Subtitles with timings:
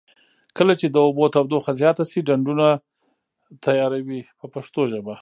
[0.57, 2.67] کله چې د اوبو تودوخه زیاته شي ډنډونه
[3.65, 5.09] تیاروي په پښتو ژبه.